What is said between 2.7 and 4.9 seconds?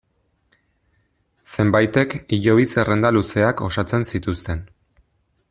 zerrenda luzeak osatzen zituzten.